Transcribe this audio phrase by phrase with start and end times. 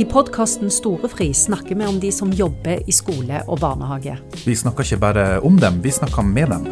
[0.00, 4.14] I podkasten Storefri snakker vi om de som jobber i skole og barnehage.
[4.46, 6.64] Vi snakker ikke bare om dem, vi snakker med dem.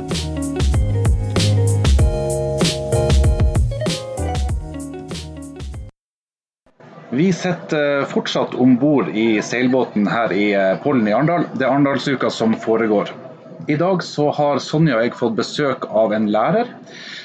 [7.12, 10.48] Vi sitter fortsatt om bord i seilbåten her i
[10.80, 11.50] Pollen i Arendal.
[11.52, 13.12] Det er Arendalsuka som foregår.
[13.66, 16.70] I dag så har Sonja og jeg fått besøk av en lærer.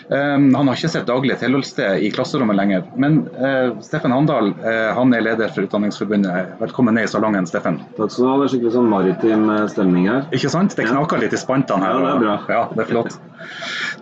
[0.09, 2.83] Um, han har ikke sett daglig tilholdssted i klasserommet lenger.
[2.99, 6.57] Men uh, Steffen Handal uh, han er leder for Utdanningsforbundet.
[6.59, 7.79] Velkommen ned i salongen, Steffen.
[7.95, 8.35] Takk skal du ha.
[8.41, 10.27] Det er skikkelig sånn maritim stemning her.
[10.35, 10.75] Ikke sant?
[10.75, 11.95] Det knaker litt i spantene her.
[11.95, 12.37] Ja, det er bra.
[12.51, 13.19] Ja, det er flott.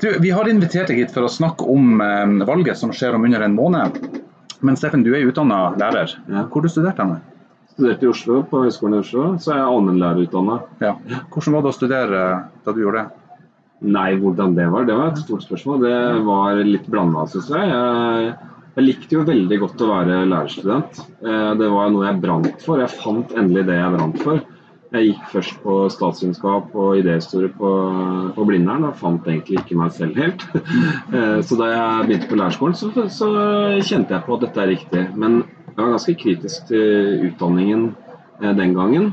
[0.01, 3.27] Du, vi har invitert deg hit for å snakke om um, valget som skjer om
[3.29, 4.01] under en måned.
[4.65, 6.17] Men Steffen, du er utdanna lærer.
[6.29, 6.47] Ja.
[6.47, 7.19] Hvor har du studert hen?
[7.81, 9.23] Studerte i Oslo, på Høgskolen i Oslo.
[9.41, 10.59] Så er jeg allmennlærerutdanna.
[10.85, 10.93] Ja.
[11.33, 12.21] Hvordan var det å studere
[12.61, 13.17] da du gjorde det?
[13.81, 15.79] Nei, hvordan det var, det var et stort spørsmål.
[15.81, 17.71] Det var litt blanda, syns jeg.
[17.73, 18.33] jeg.
[18.77, 20.99] Jeg likte jo veldig godt å være lærerstudent.
[21.25, 22.79] Eh, Det var noe jeg brant for.
[22.83, 24.43] Jeg fant endelig det jeg brant for.
[24.91, 27.69] Jeg gikk først på statsvitenskap og idéhistorie på,
[28.35, 30.45] på Blindern og fant egentlig ikke meg selv helt.
[31.17, 33.31] Eh, Så da jeg begynte på lærerskolen, så, så
[33.81, 35.03] kjente jeg på at dette er riktig.
[35.17, 35.41] Men
[35.81, 37.89] jeg var ganske kritisk til utdanningen
[38.41, 39.11] eh, den gangen.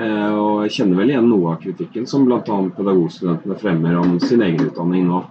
[0.00, 2.40] Eh, Og jeg kjenner vel igjen noe av kritikken som bl.a.
[2.76, 5.22] pedagogstudentene fremmer om sin egen utdanning nå.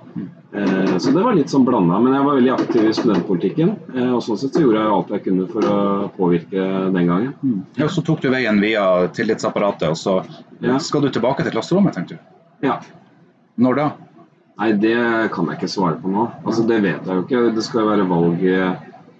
[0.53, 1.99] Eh, Så det var litt sånn blanda.
[2.01, 3.71] Men jeg var veldig aktiv i studentpolitikken.
[4.15, 5.77] Og sånn sett så gjorde jeg alt jeg kunne for å
[6.17, 7.63] påvirke den gangen.
[7.77, 10.23] Ja, Så tok du veien via tillitsapparatet, og så
[10.61, 10.77] Ja.
[10.79, 12.67] skal du tilbake til klasserommet, tenkte du.
[12.67, 12.79] Ja.
[13.57, 13.91] Når da?
[14.59, 16.29] Nei, det kan jeg ikke svare på nå.
[16.45, 17.55] Altså, Det vet jeg jo ikke.
[17.55, 18.43] Det skal være valg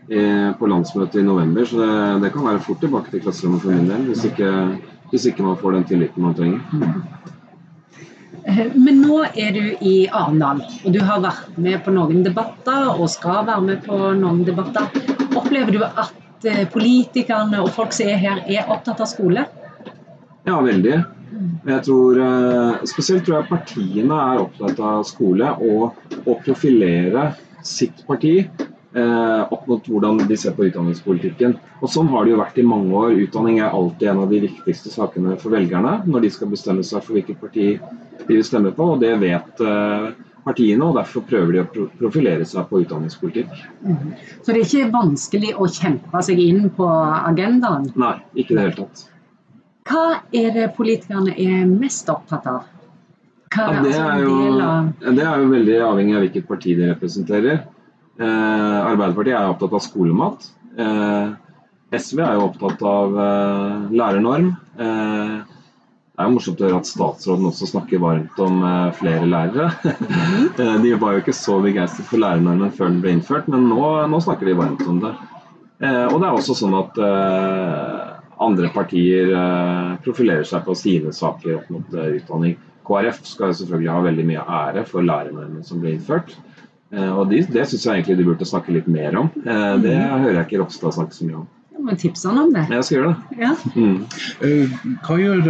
[0.09, 1.89] på landsmøtet i november, så det,
[2.23, 4.07] det kan være fort tilbake til klasserommet for min del.
[4.09, 4.53] Hvis ikke,
[5.11, 6.63] hvis ikke man får den tilliten man trenger.
[8.49, 12.89] Eh, Men nå er du i Arendal, og du har vært med på noen debatter
[12.95, 14.89] og skal være med på noen debatter.
[15.37, 19.45] Opplever du at eh, politikerne og folk som er her, er opptatt av skole?
[20.47, 20.97] Ja, veldig.
[21.67, 27.29] Jeg tror, eh, Spesielt tror jeg partiene er opptatt av skole og å profilere
[27.65, 28.47] sitt parti
[28.95, 31.57] eh, opp mot hvordan de ser på utdanningspolitikken.
[31.81, 33.17] Og Sånn har det jo vært i mange år.
[33.25, 37.05] Utdanning er alltid en av de viktigste sakene for velgerne når de skal bestemme seg
[37.05, 40.09] for hvilket parti de vil stemme på, og det vet eh,
[40.45, 40.85] partiene.
[40.85, 43.53] og Derfor prøver de å profilere seg på utdanningspolitikk.
[44.41, 47.89] Så det er ikke vanskelig å kjempe seg inn på agendaen.
[47.99, 49.07] Nei, ikke i det hele tatt.
[49.89, 52.67] Hva er det politikerne er mest opptatt av?
[53.49, 54.33] Hva Ja, er det, er jo,
[55.17, 57.63] det er jo veldig avhengig av hvilket parti de representerer.
[58.19, 60.49] Eh, Arbeiderpartiet er opptatt av skolemat.
[60.79, 61.29] Eh,
[61.95, 64.49] SV er jo opptatt av eh, lærernorm.
[64.79, 68.59] Det er jo morsomt å høre at statsråden også snakker varmt om
[68.99, 69.69] flere lærere.
[70.83, 73.79] De var jo ikke så begeistret for lærernormen før den ble innført, men nå,
[74.11, 75.13] nå snakker de varmt om det.
[75.79, 76.99] Og det er også sånn at
[78.43, 79.31] andre partier
[80.03, 82.59] profilerer seg på sine saker opp mot utdanning.
[82.89, 86.35] KrF skal jo selvfølgelig ha veldig mye ære for lærernormen som ble innført.
[86.91, 89.29] Eh, og de, Det syns jeg egentlig de burde snakke litt mer om.
[89.45, 91.47] Eh, det hører jeg ikke Ropstad snakke så mye om.
[91.79, 92.65] Jeg må tipse han om det.
[92.73, 93.37] Jeg skal gjøre det.
[93.39, 93.51] Ja.
[93.75, 93.99] Mm.
[94.43, 95.45] Eh, Hva gjør,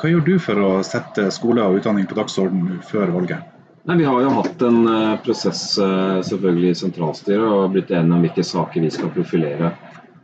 [0.00, 3.50] hva gjør du for å sette skole og utdanning på dagsordenen før valget?
[3.84, 4.78] Nei, Vi har jo hatt en
[5.20, 9.74] prosess selvfølgelig i sentralstyret og blitt enige om hvilke saker vi skal profilere.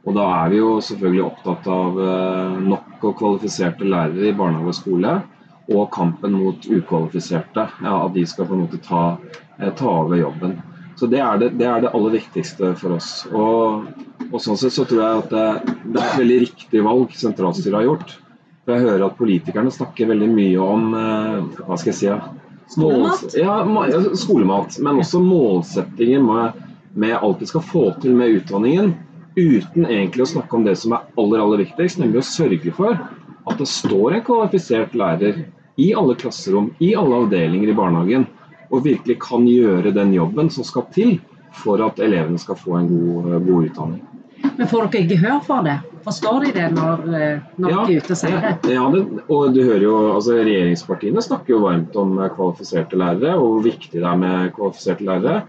[0.09, 1.99] Og Da er vi jo selvfølgelig opptatt av
[2.65, 5.13] nok og kvalifiserte lærere i barnehage og skole.
[5.69, 7.67] Og kampen mot ukvalifiserte.
[7.85, 9.19] Ja, at de skal på en måte ta,
[9.59, 10.57] eh, ta over jobben.
[10.97, 13.27] Så det er det, det er det aller viktigste for oss.
[13.33, 13.87] Og,
[14.31, 17.79] og sånn sett så tror jeg at det, det er et veldig riktig valg sentralstyret
[17.79, 18.17] har gjort.
[18.65, 22.19] For Jeg hører at politikerne snakker veldig mye om eh, hva skal jeg si, ja,
[22.71, 23.33] Skolemat?
[23.35, 24.77] Ja, ma- ja, skolemat.
[24.79, 26.61] Men også målsettinger med,
[26.95, 28.93] med alt vi skal få til med utdanningen.
[29.35, 32.95] Uten egentlig å snakke om det som er aller aller viktigst, nemlig å sørge for
[33.51, 35.45] at det står en kvalifisert lærer
[35.81, 38.29] i alle klasserom, i alle avdelinger i barnehagen,
[38.71, 41.19] og virkelig kan gjøre den jobben som skal til
[41.57, 44.03] for at elevene skal få en god, god utdanning.
[44.57, 45.79] Men får dere gehør for det?
[46.05, 47.03] Forstår de det når,
[47.61, 48.53] når ja, dere er ute og sier det?
[48.73, 53.35] Ja, det, og du hører jo, altså Regjeringspartiene snakker jo varmt om eh, kvalifiserte lærere
[53.37, 55.43] og hvor viktig det er med kvalifiserte lærere.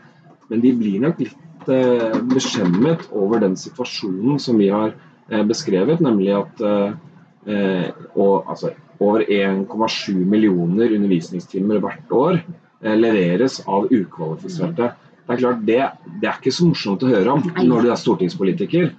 [0.52, 6.04] Men de blir nok litt eh, beskjemmet over den situasjonen som vi har eh, beskrevet,
[6.04, 7.00] nemlig at eh, eh,
[7.42, 8.70] og, altså,
[9.02, 14.92] over 1,7 millioner undervisningstimer hvert år eh, leveres av ukvalifiserte.
[15.26, 15.80] Det er klart, det,
[16.22, 18.92] det er ikke så morsomt å høre om når du er stortingspolitiker.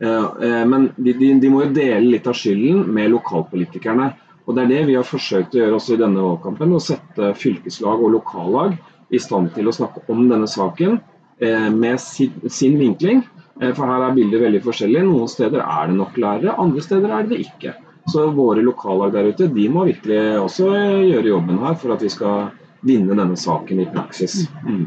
[0.00, 4.12] Eh, eh, Men de, de, de må jo dele litt av skylden med lokalpolitikerne.
[4.46, 6.72] Og Det er det vi har forsøkt å gjøre også i denne valgkampen.
[6.74, 8.78] Å sette fylkeslag og lokallag
[9.10, 10.96] i stand til å snakke om denne saken
[11.42, 13.22] eh, med sin, sin vinkling.
[13.60, 15.04] Eh, For her er bildet veldig forskjellig.
[15.06, 17.76] Noen steder er det nok lærere, andre steder er det ikke.
[18.08, 20.70] Så våre lokallag der ute de må virkelig også
[21.04, 22.48] gjøre jobben her for at vi skal
[22.86, 24.46] vinne denne saken i praksis.
[24.64, 24.86] Mm.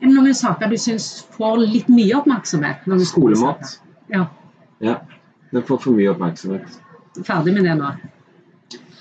[0.00, 2.88] Er det noen saker du syns får litt mye oppmerksomhet?
[3.08, 3.76] Skolemat.
[4.12, 4.26] Ja.
[4.84, 4.98] Ja,
[5.52, 6.80] den får for mye oppmerksomhet.
[7.24, 7.92] Ferdig med det nå?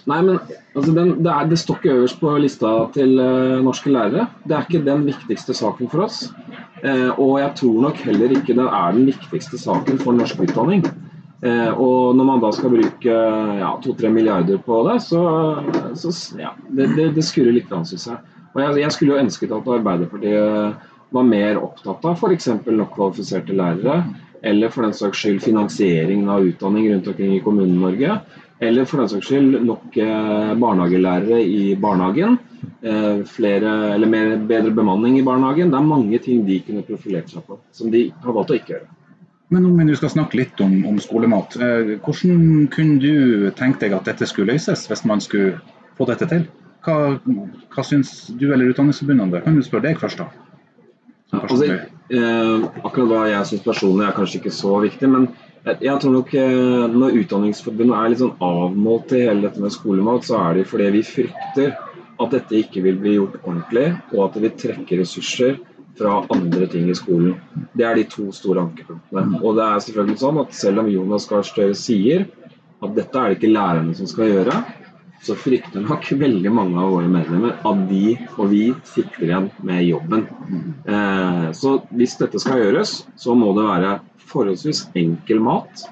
[0.03, 0.35] Nei, men
[0.75, 4.27] altså, den, det, er, det står ikke øverst på lista til uh, norske lærere.
[4.43, 6.25] Det er ikke den viktigste saken for oss.
[6.83, 10.83] Uh, og jeg tror nok heller ikke det er den viktigste saken for norsk utdanning.
[11.43, 13.15] Eh, og når man da skal bruke
[13.59, 15.23] ja, to-tre milliarder på det, så,
[15.99, 18.19] så ja, det, det, det skurrer litt, syns jeg.
[18.53, 22.47] Og jeg, jeg skulle jo ønsket at Arbeiderpartiet var mer opptatt av f.eks.
[22.63, 23.99] nok kvalifiserte lærere,
[24.43, 28.17] eller for den saks skyld finansieringen av utdanning rundt omkring i Kommune-Norge.
[28.63, 32.39] Eller for den saks skyld nok eh, barnehagelærere i barnehagen.
[32.83, 35.71] Eh, flere, eller mer, bedre bemanning i barnehagen.
[35.71, 38.77] Det er mange ting de kunne profilert seg på, som de har valgt å ikke
[38.77, 38.91] gjøre.
[39.53, 43.83] Men om vi nå skal snakke litt om, om skolemat, eh, hvordan kunne du tenkt
[43.83, 45.59] deg at dette skulle løses, hvis man skulle
[45.99, 46.47] få dette til?
[46.83, 46.95] Hva,
[47.71, 49.43] hva syns du eller Utdanningsforbundet om det?
[49.45, 50.31] Kan du spørre deg først, da?
[51.37, 51.77] Altså,
[52.13, 55.29] eh, akkurat hva jeg syns personlig er kanskje ikke så viktig, men
[55.63, 59.73] jeg, jeg tror nok eh, når Utdanningsforbundet er litt sånn avmålt i hele dette med
[59.75, 61.75] skolemat, så er det fordi vi frykter
[62.21, 65.55] at dette ikke vil bli gjort ordentlig, og at det vil trekke ressurser
[65.97, 67.35] fra andre ting i skolen.
[67.77, 69.41] Det er de to store ankepunktene.
[69.41, 72.25] Og det er selvfølgelig sånn at selv om Jonas Gahr Støre sier
[72.83, 74.57] at dette er det ikke lærerne som skal gjøre,
[75.23, 79.85] så frykter nok veldig mange av våre medlemmer at de og vi sitter igjen med
[79.85, 80.25] jobben.
[80.83, 83.93] Eh, så hvis dette skal gjøres, så må det være
[84.33, 85.85] forholdsvis enkel mat.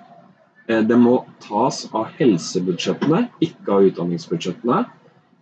[0.67, 4.83] Eh, det må tas av helsebudsjettene, ikke av utdanningsbudsjettene.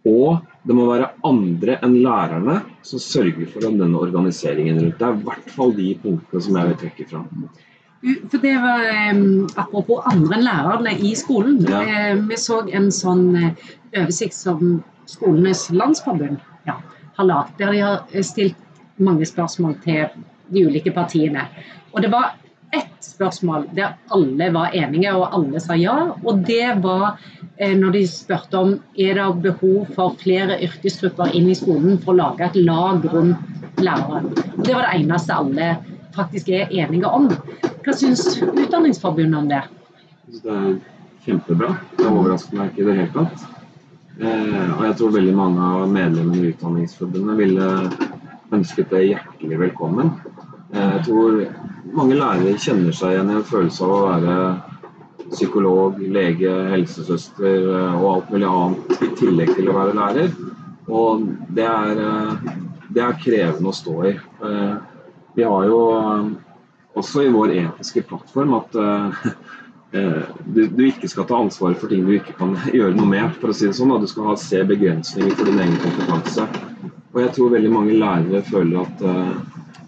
[0.10, 5.00] Og det må være andre enn lærerne som sørger for denne organiseringen rundt.
[5.00, 7.28] Det er i hvert fall de punktene som jeg vil trekke fram.
[8.32, 8.86] For det var
[9.60, 11.60] Apropos andre enn lærerne i skolen.
[11.68, 11.82] Ja.
[11.84, 14.80] Eh, vi så en sånn eh, oversikt som
[15.10, 16.76] Skolenes landsforbund ja,
[17.18, 18.60] har lagd, der de har eh, stilt
[19.02, 20.06] mange spørsmål til
[20.54, 21.48] de ulike partiene.
[21.94, 22.36] Og det var
[22.72, 25.96] ett spørsmål der alle var enige og alle sa ja.
[26.24, 27.20] Og det var
[27.58, 32.14] eh, når de spurte om er det behov for flere yrkesgrupper inn i skolen for
[32.14, 34.30] å lage et lag rundt læreren.
[34.64, 35.70] Det var det eneste alle
[36.16, 37.30] faktisk er enige om.
[37.86, 39.64] Hva syns Utdanningsforbundet om det?
[40.44, 40.76] Det er
[41.26, 41.74] kjempebra.
[41.98, 43.48] Det overrasker meg ikke i det hele tatt.
[44.20, 47.70] Eh, og jeg tror veldig mange av medlemmene i Utdanningsforbundet ville
[48.56, 50.12] ønsket det hjertelig velkommen.
[50.74, 51.40] Eh, jeg tror
[51.98, 54.36] mange lærere kjenner seg igjen i en følelse av å være
[55.30, 60.36] psykolog, lege, helsesøster eh, og alt mulig annet i tillegg til å være lærer.
[60.90, 61.26] Og
[61.58, 62.54] det er, eh,
[62.94, 64.14] det er krevende å stå i.
[65.38, 65.80] Vi har jo
[66.98, 68.74] også i vår etiske plattform at
[69.94, 73.38] du, du ikke skal ta ansvar for ting du ikke kan gjøre noe med.
[73.42, 73.94] for å si det sånn.
[73.94, 74.02] Da.
[74.02, 76.50] Du skal se begrensninger for din egen kompetanse.
[77.14, 79.06] Og jeg tror veldig mange lærere føler at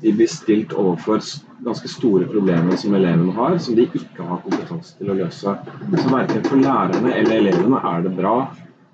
[0.02, 1.22] de blir stilt overfor
[1.62, 5.54] ganske store problemer som elevene har, som de ikke har kompetanse til å løse.
[5.94, 8.36] Så verken for lærerne eller elevene er det bra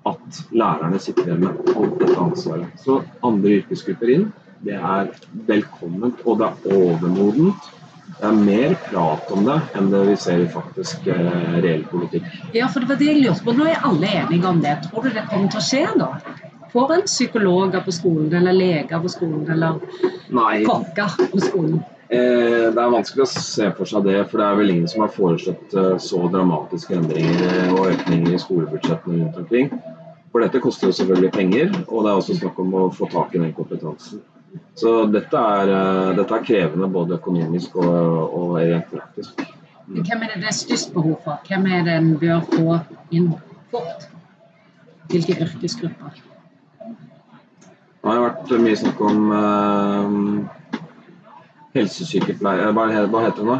[0.08, 2.84] at lærerne sitter igjen med alt dette ansvaret.
[2.84, 4.28] Så andre yrkesgrupper inn,
[4.66, 5.10] det er
[5.48, 7.74] velkomment, og det er overmodent.
[8.18, 12.24] Det er mer prat om det enn det vi ser i faktisk eh, reell politikk.
[12.56, 13.54] Ja, for det var det jeg lurte på.
[13.54, 14.74] Nå er alle enige om det.
[14.88, 16.08] Tror du det kommer til å skje da?
[16.72, 19.78] Får en psykologer på skolen, eller leger på skolen, eller
[20.28, 21.78] Nei, kokker på skolen?
[22.08, 25.04] Eh, det er vanskelig å se for seg det, for det er vel ingen som
[25.04, 29.70] har foreslått eh, så dramatiske endringer eh, og økninger i skolebudsjettene rundt omkring.
[30.32, 33.36] For dette koster jo selvfølgelig penger, og det er også snakk om å få tak
[33.36, 34.24] i den kompetansen.
[34.76, 37.92] Så dette er, eh, dette er krevende både økonomisk og,
[38.40, 39.44] og rent praktisk.
[39.88, 41.40] Hvem er det det er størst behov for?
[41.48, 42.80] Hvem er det en bør få
[43.16, 43.30] inn
[43.72, 44.08] fort?
[45.08, 46.20] Hvilke yrkesgrupper?
[48.08, 50.78] Det har vært mye snakk om uh,
[51.76, 53.58] helsesykepleier Hva hva heter det nå?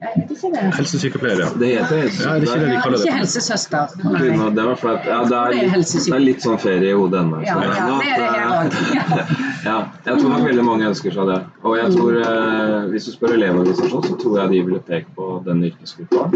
[0.00, 0.60] Jeg vet ikke det.
[0.78, 1.48] Helsesykepleiere, ja.
[1.60, 2.04] Det heter Ja,
[2.40, 3.90] det er ikke det Ja, ikke helsesøster.
[4.04, 4.30] Nei.
[4.30, 4.46] Nei.
[4.56, 5.04] det var flaut.
[5.04, 7.40] Ja, det er, Det er litt, det er litt sånn ferie i hodet ennå.
[7.44, 8.78] Ja, ja, det er det her eh, òg.
[8.96, 9.26] Ja.
[9.60, 9.76] Ja,
[10.06, 11.38] jeg tror nok veldig mange ønsker seg det.
[11.68, 15.28] Og jeg tror, eh, hvis du spør Elevorganisasjonen, så tror jeg de ville pekt på
[15.44, 16.30] den yrkesgruppa.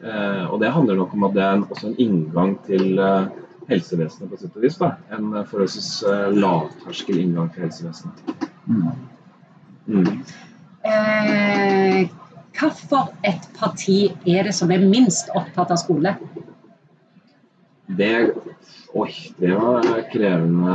[0.00, 3.28] Eh, og det handler nok om at det er en, også en inngang til eh,
[3.68, 4.78] helsevesenet på sett og vis.
[4.80, 4.94] da.
[5.14, 8.16] En eh, forholdsvis eh, lavterskel inngang til helsevesenet.
[9.86, 10.22] Mm.
[10.86, 12.08] Eh,
[12.52, 16.12] Hvorfor et parti er det som er minst opptatt av skole?
[17.88, 18.14] Det
[18.92, 19.08] Oi,
[19.40, 20.72] det var krevende.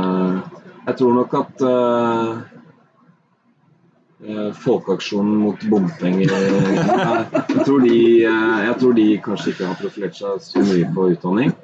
[0.88, 2.32] Jeg tror nok at eh,
[4.58, 6.32] Folkeaksjonen mot bompenger.
[6.34, 11.54] Jeg tror, de, jeg tror de kanskje ikke har profilert seg så mye på utdanning.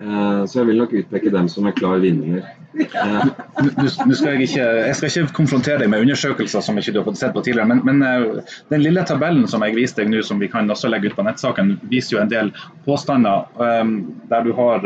[0.00, 2.42] Eh, så jeg vil nok utpeke dem som en klar vinner.
[2.76, 3.28] Eh,
[3.64, 7.06] nå skal jeg, ikke, jeg skal ikke konfrontere deg med undersøkelser som ikke du har
[7.06, 10.20] fått sett på tidligere, men, men eh, den lille tabellen som jeg viste deg nå,
[10.26, 12.52] som vi kan også legge ut på nettsaken, viser jo en del
[12.84, 13.96] påstander um,
[14.28, 14.84] der du har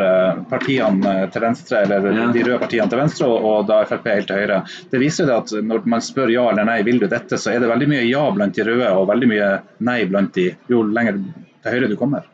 [0.53, 2.31] partiene til venstre, eller ja.
[2.31, 4.63] de røde partiene til venstre, og, og da Frp helt til høyre.
[4.93, 7.63] Det viser det at når man spør ja eller nei, vil du dette, så er
[7.63, 9.55] det veldig mye ja blant de røde og veldig mye
[9.91, 12.29] nei blant de jo lenger til høyre du kommer.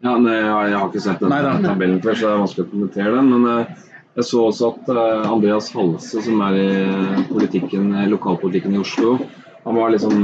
[0.00, 3.12] Ja, nei, Jeg har ikke sett den tabellen før, så det er vanskelig å kommentere
[3.18, 3.28] den.
[3.34, 8.80] Men uh, jeg så også at uh, Andreas Halse, som er i politikken, lokalpolitikken i
[8.80, 9.18] Oslo,
[9.66, 10.16] han var liksom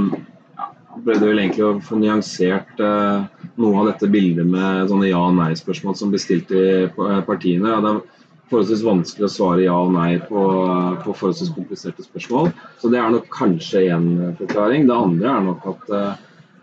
[0.56, 5.26] ja, Han prøvde vel egentlig å få nyansert noe av dette bildet med sånne ja-
[5.28, 6.87] og nei-spørsmål som blir stilt i
[7.28, 7.75] partiene.
[7.75, 8.00] Ja, det er
[8.49, 10.47] forholdsvis vanskelig å svare ja og nei på,
[11.02, 12.49] på forholdsvis kompliserte spørsmål.
[12.80, 14.09] Så det er nok kanskje én
[14.40, 14.88] forklaring.
[14.88, 16.14] Det andre er nok at Eh,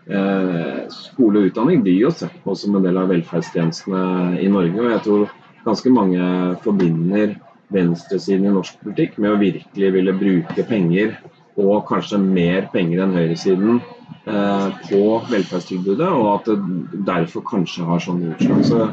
[0.04, 4.76] skole og utdanning blir jo sett på som en del av velferdstjenestene i Norge.
[4.82, 5.30] og jeg tror
[5.64, 6.26] ganske mange
[6.64, 7.34] forbinder
[7.74, 11.16] venstresiden i norsk politikk med å virkelig ville bruke penger,
[11.60, 13.80] og kanskje mer penger enn høyresiden,
[14.26, 18.64] eh, på velferdstilbudet, og at det derfor kanskje har sånn utslag.
[18.64, 18.88] Så,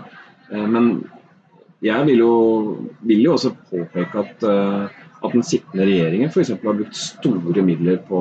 [0.51, 1.03] eh, men
[1.81, 2.33] jeg vil jo,
[3.01, 4.43] vil jo, også påpeke at,
[5.23, 6.51] at den sittende regjeringen f.eks.
[6.53, 8.19] har brukt store midler på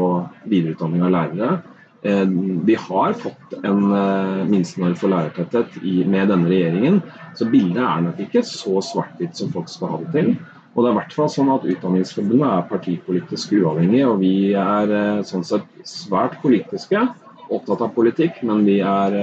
[0.48, 1.58] videreutdanning av lærere.
[2.02, 2.24] Eh,
[2.64, 5.74] vi har fått en eh, minstenorm for lærertetthet
[6.08, 7.02] med denne regjeringen,
[7.36, 10.30] så bildet er nok ikke så svart-hvitt som folk skal ha det til.
[10.72, 14.94] Og det er i hvert fall sånn at Utdanningsforbundet er partipolitisk uavhengig, og vi er
[14.96, 17.04] eh, sånn sett svært politiske,
[17.50, 19.14] opptatt av politikk, men vi er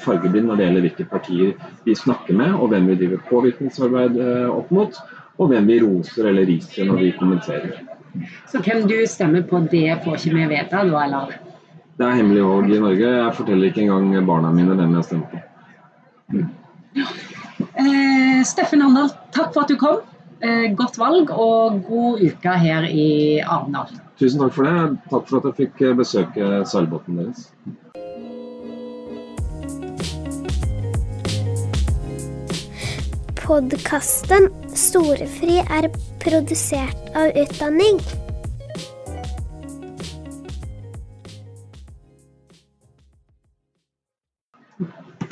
[0.00, 1.50] fargeblind når det gjelder hvilke partier
[1.84, 4.16] vi snakker med, og hvem vi driver påvirkningsarbeid
[4.48, 4.96] opp mot,
[5.36, 7.82] og hvem vi roser eller riser når vi kommenterer.
[8.48, 11.36] Så hvem du stemmer på, det får ikke vi vite da, eller?
[11.94, 13.10] Det er hemmelig valg i Norge.
[13.16, 15.42] Jeg forteller ikke engang barna mine hvem jeg stemmer på.
[17.78, 20.00] Eh, Steffen Arendal, takk for at du kom.
[20.42, 23.94] Eh, godt valg og god uke her i Arendal.
[24.18, 24.98] Tusen takk for det.
[25.12, 27.48] Takk for at jeg fikk besøke seilbåten deres.
[33.44, 35.90] Podkasten Storefri er
[36.24, 38.00] produsert av Utdanning.